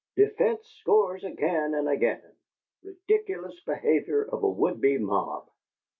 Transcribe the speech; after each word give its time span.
'Defence 0.15 0.67
Scores 0.79 1.23
Again 1.23 1.75
and 1.75 1.87
Again. 1.87 2.33
Ridiculous 2.83 3.59
Behavior 3.67 4.23
of 4.23 4.41
a 4.41 4.49
Would 4.49 4.81
Be 4.81 4.97
Mob. 4.97 5.47